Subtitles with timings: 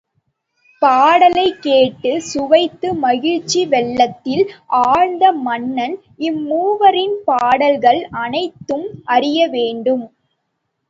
[0.81, 4.43] பாடலைக் கேட்டுச் சுவைத்து மகிழ்ச்சி வெள்ளத்தில்
[4.81, 5.95] ஆழ்ந்த மன்னன்,
[6.21, 10.05] இம்மூவரின் பாடல்கள் அனைத்தையும் அறியவேண்டும்.